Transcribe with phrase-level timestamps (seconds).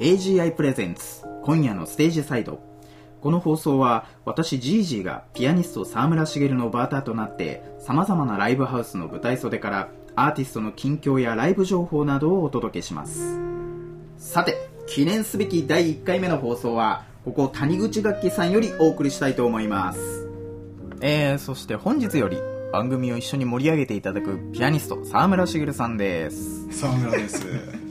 [0.00, 2.60] AGI プレゼンツ今夜のステージサイド。
[3.20, 13.38] この放送は私ジージーがピアニスト沢村茂のバーターとなって様々なライブハウスの舞台袖からアーティストの近況やライブ情報などをお届けします。
[14.18, 20.28] さて記念すべき第1回目の放送はここ谷口楽器さんよりお送りしたいと思います。
[21.02, 22.38] えー、そして本日より
[22.72, 26.66] 番組を一緒に盛り上げていただくピアニスト沢村茂さんです。
[26.72, 27.83] 沢村です。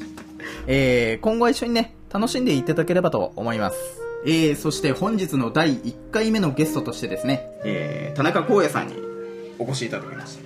[0.65, 3.75] えー、今後は一緒にね楽しんでいただければと思います。
[4.25, 8.95] えー、そして本日の第1回目のゲストとしてですね、えー、田中光也さんに
[9.59, 10.39] お越しいただきまし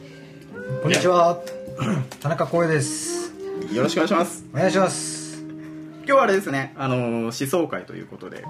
[0.81, 1.39] こんにちは。
[2.19, 3.31] 田中光也です。
[3.67, 4.45] たよろしくお願いします。
[4.53, 5.43] お願いします。
[5.43, 8.45] 今日はあれですねあのー思想会ということで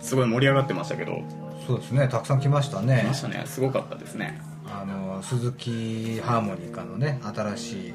[0.00, 1.22] すごい盛り上がってましたけど。
[1.66, 3.44] そうですねたくさん来ました来ねましたね。
[3.46, 4.42] すごかったですね。
[4.66, 7.94] あの鈴木ハーモニカのね新しい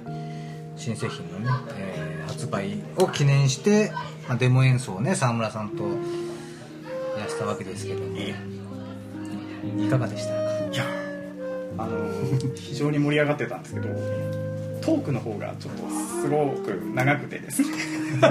[0.77, 3.91] 新製品のね、えー発売を記念して、
[4.27, 5.89] まあ、デモ演奏をね沢村さんとや
[7.23, 8.15] らしたわけですけども。
[8.17, 8.35] え
[9.79, 9.89] い。
[9.89, 10.39] かがでしたか？
[10.71, 10.83] いや
[11.77, 13.87] あのー非常に盛り上がってたんですけど
[14.81, 15.89] トークの方がちょっと
[16.21, 17.69] すごく長くてですね。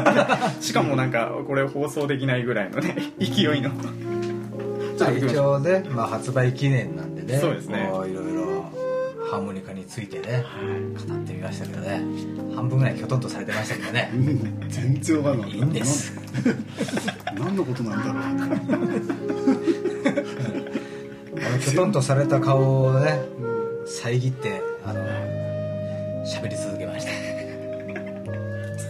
[0.61, 3.70] しかもなんかこれ放送できないぐらいのね勢いの。
[4.97, 7.39] 一応ね、まあ、発売記念なんでね。
[7.41, 7.84] そうですね。
[7.86, 8.20] いろいろ
[9.30, 10.44] ハーモニカについてね
[11.08, 12.00] 語ってみましたけどね。
[12.55, 14.10] 半分ぐらいきょとんとされてましたけどね。
[14.68, 16.14] 全然わかんないいいんです。
[17.34, 18.22] な何 のことなんだろう。
[21.38, 23.20] あのきょとんとされた顔をね
[23.84, 25.00] 遮ってあの
[26.24, 27.11] 喋り続けました。
[27.11, 27.14] い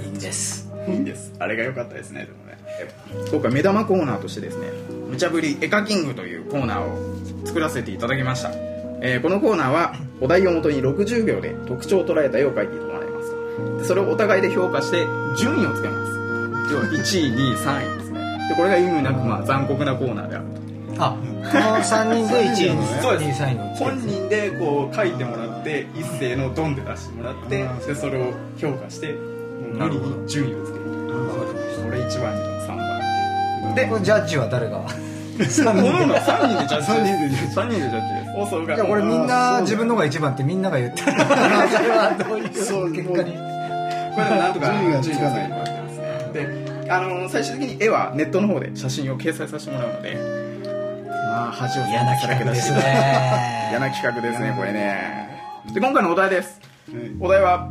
[0.07, 0.69] いんです。
[0.89, 1.33] いいんです。
[1.39, 2.59] あれが良かったですねでもね。
[2.79, 2.91] え
[3.31, 4.67] 今回目玉コーナーとしてですね
[5.11, 8.51] 「無茶ぶり絵描キング」というコーナーを作らせていただきました、
[9.01, 13.35] えーこのコーナーはお題をもとに60秒で特徴を捉えた絵を描いてもらいます。
[13.79, 16.13] でそれをお互いで評価して順位をつけます。
[16.73, 18.21] 要は1位2位3位ですね。
[18.49, 20.45] でこれが意味なくまあ残酷なコーナーである
[20.97, 21.05] と。
[21.05, 22.75] あこの3人で1位。
[22.75, 23.43] にそうです。
[23.43, 30.85] 2位3位をつけ本人でこう書いてもらって一斉のドンで出してもらってでそれを評価して無理に順位をつける。
[30.87, 32.77] これ1番2番3
[33.69, 34.81] 番でジャッジは誰が？
[35.45, 36.87] 3人で3人でジャッジです。
[36.87, 38.27] 三人でジャッジ3人でジャッジです。
[38.37, 50.47] 放送がいやこれみんな自分のが1番ってみんなが言ってるそれはどういうそう結果にこれでもなんとか順位がつかないであの最終的に絵はネットの方で写真を掲載させてもらうので。
[51.37, 52.79] まあ恥を嫌な企画ですね。
[53.71, 55.29] 嫌な企画ですねこれね。
[55.75, 56.61] で今回のお題です。
[56.91, 57.71] はいお題は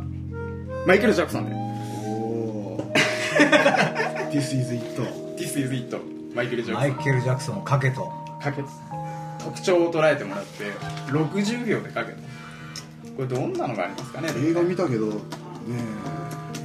[0.86, 1.56] マイケル・ジャクソンで。
[2.04, 2.92] おお
[4.30, 5.02] This is it
[5.36, 5.96] This is it
[6.36, 6.90] マイケル・ジャクソン。
[6.94, 8.12] マイケル・ジャクソンかけと。
[8.42, 8.62] かけ
[9.42, 10.72] 特徴を捉えてもらって
[11.10, 12.18] 60秒でかけて
[13.16, 15.14] これどんなのがありますかね映画見たけどね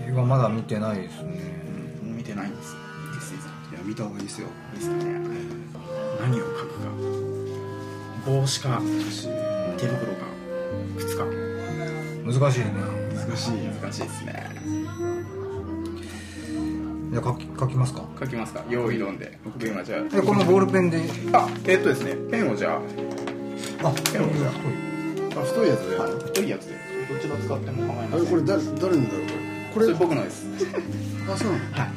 [0.08, 1.40] 映画まだ見てないですね。
[2.04, 2.76] 見てないんです。
[3.72, 4.48] いや見た方がいいですよ。
[4.74, 5.04] いいですかね
[6.20, 6.90] 何を書くか。
[8.26, 8.82] 帽子か
[9.78, 10.26] 手袋か
[10.98, 11.24] 靴か。
[12.26, 12.74] 難しいね。
[13.16, 13.52] 難しい。
[13.82, 15.11] 難しいですね
[17.12, 18.04] じゃあ書き書きますか？
[18.20, 18.64] 書きますか？
[18.70, 19.38] 用意どんで。
[19.44, 21.02] 僕今じゃでこのボールペンで。
[21.34, 22.78] ああえっとですねペンをじゃあ。
[22.78, 22.86] あペ
[24.20, 24.28] ンを。
[24.34, 24.48] じゃ
[25.42, 26.12] あ太いやつで、あはい。
[26.14, 26.76] 太いやつで。
[27.10, 28.22] どちら使っても構いあません。
[28.24, 28.98] れこれ誰誰のだろう
[29.74, 29.94] ここれ？
[29.94, 30.46] 僕のです。
[30.48, 30.54] れ
[31.34, 31.64] あそうなの？
[31.76, 31.92] はい。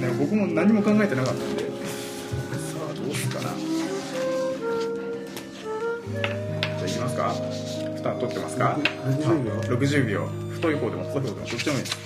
[0.00, 1.64] ね僕も何も考えてなかったんで。
[1.64, 1.70] さ
[2.90, 3.42] あどうすかな。
[3.42, 6.24] じゃ
[6.84, 7.34] あいきますか？
[7.96, 9.52] 蓋取ってますか？60秒。
[9.76, 11.96] 60秒太い方でも細い方でもどっちでもいいです。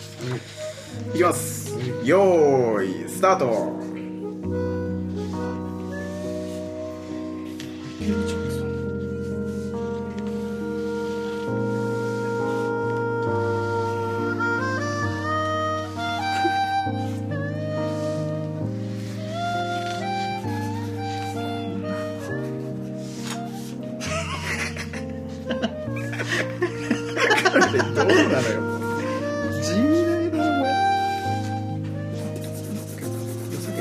[1.15, 1.79] いきます。
[2.05, 3.90] よーいスタート
[27.77, 28.25] よさけよ
[33.61, 33.81] さけ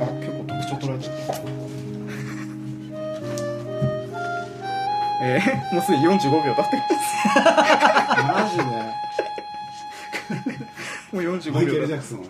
[0.00, 1.42] あ結構特徴捉えちゃった
[5.24, 6.76] えー、もうすでに45秒経って
[7.46, 8.01] マジで
[11.12, 12.20] もう45秒マイケル・ジャクソン。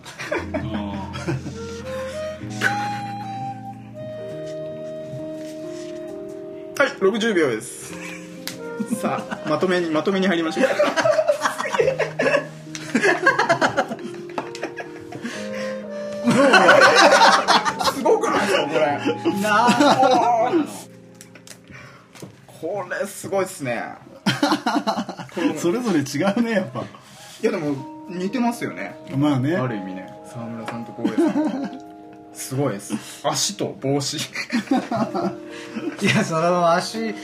[6.79, 7.95] はい60秒です。
[9.01, 10.73] さあまとめにまとめに入りましょうす
[18.03, 19.41] これ。
[19.41, 20.53] なあ。
[22.47, 23.95] これすごいっすね。
[25.59, 26.81] それぞれ違うねやっぱ。
[26.81, 26.85] い
[27.47, 28.97] やでも似てますよね。
[29.17, 29.57] まあね。
[29.57, 30.13] ある意味ね。
[30.27, 31.71] 沢村さんと光栄さん。
[32.35, 32.95] すごいです。
[33.23, 34.17] 足と帽子。
[34.17, 34.21] い
[36.07, 37.15] やその足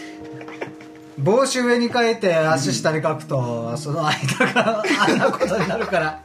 [1.19, 6.23] 帽子上に変えて足下に書くと、その間があんなことになるから。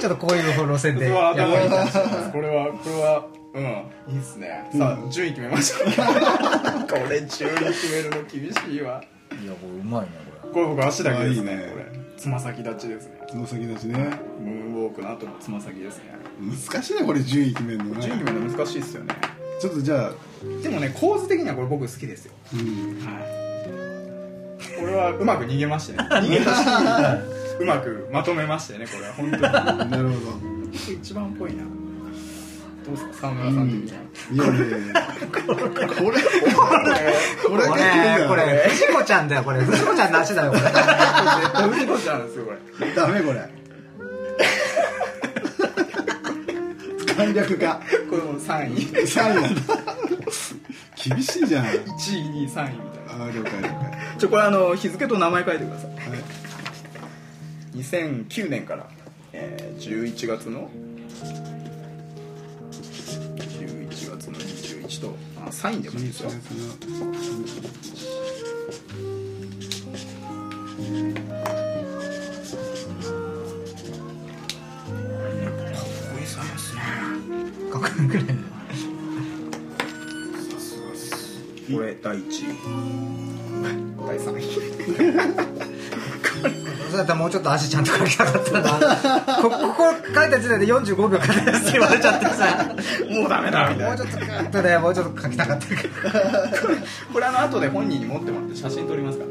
[0.00, 4.14] ちょっとこういう路線でや頭に出してますこれはこれはうん。
[4.14, 5.90] いいっすね、さあ順位決めましょう。
[6.88, 9.02] これ順位決めるの厳しいわ。
[9.42, 10.08] いやこれうまいね
[10.42, 11.72] ここれ僕足だけですね。
[11.72, 13.18] これつま先立ちですね。
[13.30, 13.94] つま先立ちね。
[14.38, 16.04] ムーンウォークの後のつま先ですね。
[16.38, 18.02] 難しいねこれ順位決めるのね。
[18.02, 19.14] 順位決めるの難しいっすよね。
[19.58, 20.12] ちょっとじゃあ
[20.62, 22.34] でもね構図的にはこれ僕好きですよ。
[22.52, 22.60] うん。
[23.06, 23.40] はい。
[24.78, 25.98] これはうまく逃げましてね。
[26.12, 26.66] 逃げたし
[27.58, 29.42] うまくまとめましてねこれは本当に。
[29.90, 30.14] なるほ
[30.92, 31.62] 一番っぽいな
[32.90, 33.28] どうですか？
[33.28, 33.68] 沢村さん。
[33.68, 34.94] 的にいやいやいや。
[35.30, 36.24] これこれこれれ
[37.46, 37.64] これ
[38.28, 38.68] これ。
[38.68, 39.60] 藤子ちゃんだよこれ。
[39.60, 40.62] 藤子ちゃんの足だよこれ。
[40.62, 42.52] 絶対藤子ちゃんですよこ
[42.84, 43.48] れダメこれ。
[47.16, 48.76] 簡略化これもう3位。
[49.06, 49.54] 3位。
[51.10, 51.66] 厳しいじゃん。
[51.66, 53.24] 1位2位3位みたいな。
[53.24, 53.98] あー了解了解。
[54.18, 55.90] ちょこれあの日付と名前書いてください。
[55.90, 56.00] はい。
[57.76, 58.86] 2009年から、
[59.32, 60.70] えー、11月の
[65.50, 66.30] あサインでもいいですよ。
[66.30, 66.40] かっ
[76.12, 76.80] こいいサインですね
[77.70, 78.34] かっこよくない
[81.72, 82.56] これ第1 位
[84.06, 85.49] 第3位
[86.90, 89.42] そうだったらもうちょっと足ちゃんと描きたかったな。
[89.42, 92.74] こ ここ書いた時点で45秒かかるって言われちゃってさ
[93.10, 93.86] もうダメだみたいな。
[93.88, 95.80] もうちょっとカットでもうちょっと描きたかったけど。
[97.12, 99.24] これあの後で本人に持ってもらって写真撮りますか？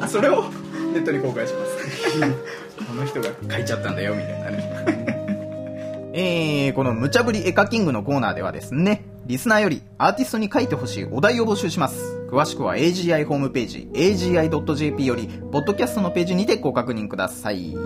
[0.00, 0.44] らそれを
[0.92, 2.40] ネットに公開します。
[2.86, 4.70] この人が書いちゃったんだよみたいなね。
[6.12, 17.76] えー、この無茶ぶり絵描キングのコーナーではですねリスナーよりアーティストに書いてほしいお題を募集します詳しくは AGI ホームページ AGI.jp よりポッドキャストのページにてご確認ください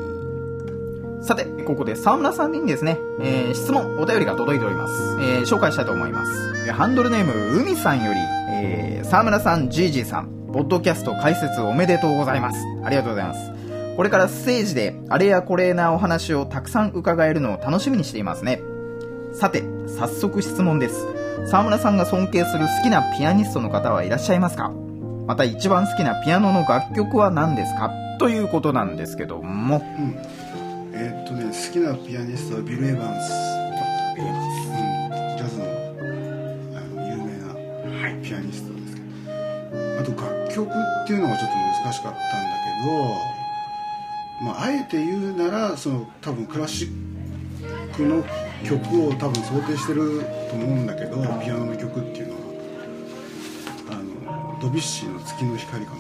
[1.23, 4.93] さて、ここで沢村さんにですね、えー質問、お便りが届いております。
[5.23, 6.70] えー紹介したいと思います。
[6.70, 8.20] ハンドルネーム、海さんより、
[8.50, 12.58] えー沢村さん、ジージーさん、ポッドキャスト開設おめでとうございます。
[12.85, 13.52] ありがとうございます。
[13.96, 18.61] これからステージで、あれやこれなお話をたくさん伺えるのを楽しみにしていますね。
[19.32, 21.06] さて、早速質問です。
[21.55, 24.71] 沢村さんが尊敬する好きなピアニストの方はいらっしゃいますか？
[24.71, 27.93] また一番好きなピアノの楽曲は何ですか？
[28.19, 29.77] ということなんですけども。
[29.77, 30.17] うん。
[30.95, 33.31] えーっとね好きなピアニストはビル・エヴァンス、
[34.19, 34.27] うん、
[35.39, 35.65] ジャズの
[36.77, 37.55] あの有名な
[38.21, 39.06] ピアニストですけど、
[40.01, 40.73] あと楽曲っ
[41.06, 41.55] ていうのがちょっと
[41.85, 42.19] 難しかったんだ
[44.41, 46.89] けど、まあ、あえて言うならその多分クラシッ
[47.95, 48.25] クの
[48.64, 52.40] 曲を多分想定してると思うんだけどピアノの曲っていうのは
[53.90, 55.99] あのドビュッシーの「月の光」かな。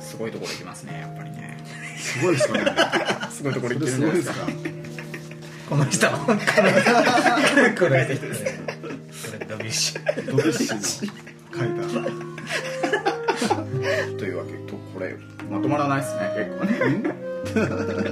[0.00, 1.56] すごいところ行きますね、やっぱりね。
[1.96, 2.64] すごいですかね。
[3.32, 4.46] すごいところそ行ってるんですか？
[4.46, 5.66] れすごいですか？
[5.70, 8.04] この人これこれこれ
[9.48, 10.30] ドビュッシー。
[10.30, 10.82] ドビュッシーの
[11.56, 11.82] 書いた。
[14.18, 15.16] というわけと、これ、
[15.50, 16.66] まとまらないですね、結構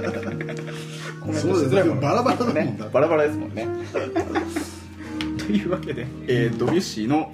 [1.71, 3.67] づらいもんバラバラだもんねバラバラですもんね。
[5.37, 7.33] というわけで、えードビュッシーの、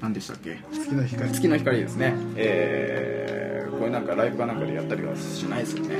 [0.00, 0.58] 何でしたっけ？
[0.72, 2.14] 月の光月の光ですね。
[2.36, 5.96] えー、これなんかライブかなんかでやったりはしないですよね。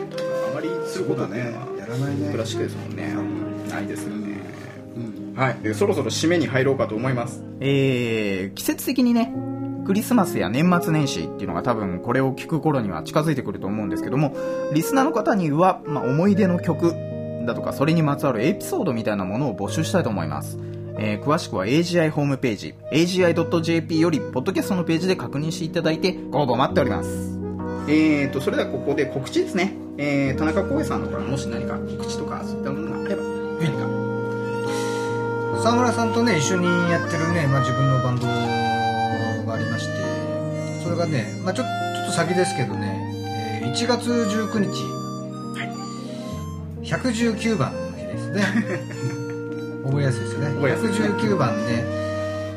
[0.50, 3.14] あまりすることっていうのは、やらないねクラシックですもんね。
[3.70, 4.38] ないですよね。
[4.96, 7.42] うんはい、でそろそろ締めに入ろうかと思います。
[7.60, 9.32] えー、季節的にね、
[9.86, 14.36] クリスマスや年末年始っていうのが多分これを聞く頃には近づいてくると思うんですけども、
[14.72, 16.94] リスナーの方には、まあ、思い出の曲
[17.46, 20.58] だとか、それにまつわるエピソードみたいなものを募集したいと思います。
[20.98, 27.38] えー詳しくは AGI ホームページ、AGI.jp より、ポッドキャストのページで確認していただいて、ご応募待っております。
[27.88, 29.74] えーと、それではここで告知ですね。
[29.98, 33.22] えー、田中光栄さんのからもし何か告知とか、そういったものがあれば、
[33.60, 34.04] 何か。
[35.64, 45.03] 沢村さんとね一緒にやってるね、まあ、自分のバンドがありましてそれがね、まあ、ちょちょっと先ですけどね、えー1月19日、
[46.84, 48.42] 119番の日ですね。
[49.84, 50.46] 覚えやすいですよね。
[50.54, 51.38] 覚えやすいですね119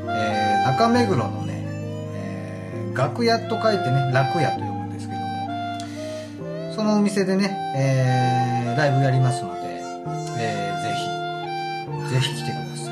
[0.10, 1.54] えー中目黒のね、
[2.14, 9.62] えー楽屋と書いてね楽屋と呼ぶんですけどもそのお店でね、えーライブやりますので、
[10.40, 12.92] えーぜひぜひ来てくださ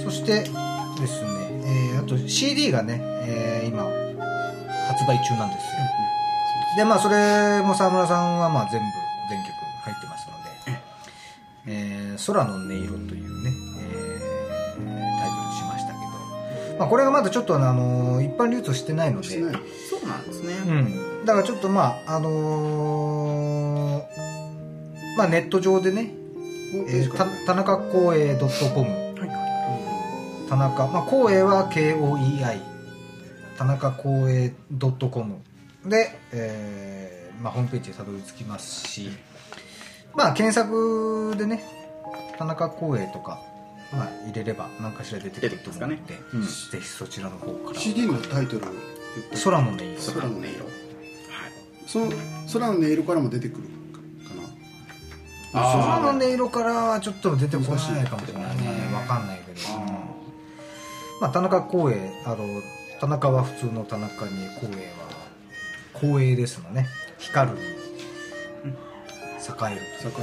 [0.00, 0.12] い。
[0.12, 0.48] してで
[1.06, 1.28] すね、
[1.64, 3.82] えーあと CD がね、えー今
[4.88, 5.70] 発売中なんですよ。
[6.76, 8.86] でまあそれも沢村さんはまあ全部
[12.16, 13.52] えー空の音色」というね、
[13.92, 14.86] えー
[15.20, 15.98] タイトルにしましたけ
[16.72, 19.28] ど、まあ、これがまだちょっとあの一般流通してないので。
[19.28, 19.50] そう
[20.08, 20.72] なんですね、う
[21.22, 26.12] ん、だからちょっとまああのーまあネット上でね、
[26.88, 32.60] えー、た田中光栄 .com はいは田中、まあ、光栄は KOEI
[33.56, 34.52] 田中光栄
[35.10, 35.36] .com
[35.86, 39.10] で、えーまあ、ホームページでたどり着きますし。
[40.16, 41.62] まあ検索でね
[42.38, 43.40] 田中光栄とか、
[43.92, 45.96] まあ、入れれば何かしら出てくると思うので
[46.34, 46.42] うん。
[46.42, 46.48] ぜ
[46.80, 47.78] ひそちらの方から。
[47.80, 48.66] CD のタイトル
[49.42, 49.84] 空の音色。
[49.84, 50.48] い空の音色。
[50.48, 50.50] はい。
[51.86, 52.10] その
[52.52, 53.68] 空の音色からも出てくるか
[55.54, 55.62] な。
[55.62, 57.70] 空の音色からはちょっと出てこない
[58.04, 58.62] かもしれないね。
[58.62, 58.94] ね。
[58.94, 59.58] わかんないけど。
[61.20, 62.44] まあ田中光栄あの
[63.00, 65.06] 田中は普通の田中に光栄は
[65.94, 66.86] 光栄ですのね。
[67.18, 67.66] 光るに栄
[69.72, 70.14] えるという栄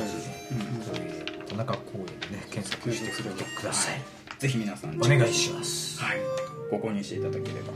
[0.81, 4.01] 光栄田中光栄でね検索してくれてください。
[4.39, 6.01] ぜひ皆さんお願いします。
[6.01, 6.17] はい。
[6.69, 7.73] ご購入していただければ。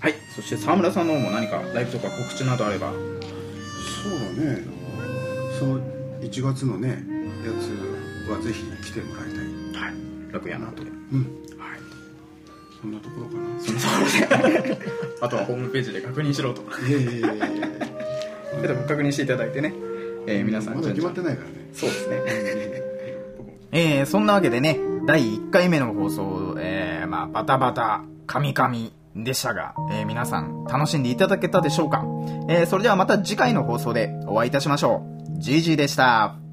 [0.00, 0.14] はい。
[0.34, 2.92] そして沢村さんの方も何かライブとか告知などあれば。
[2.92, 2.96] そ
[4.08, 4.64] うだね。
[5.58, 5.80] その
[6.20, 6.88] 1月のね
[7.44, 9.82] やつはぜひ来てもらいたい。
[9.82, 10.32] はい。
[10.32, 10.90] 楽屋の後で。
[10.90, 11.20] うん。
[11.58, 11.78] はい。
[12.80, 13.48] そんなところかな。
[15.26, 16.62] あとはホームページで確認しろと。
[16.86, 17.68] いやいやいやいや。
[18.88, 19.72] 確認していただいてね、
[20.26, 22.16] えー皆さんまだ決まってないからねそうですね。
[23.70, 32.04] えー、そんなわけでね第1回目の放送、えー、まあバタバタカミカミでしたが、えー皆さん楽しんでいただけたでしょうか、
[32.48, 35.38] えーそれではまた次回の放送でお会いいたしましょう。
[35.38, 36.34] GG でした「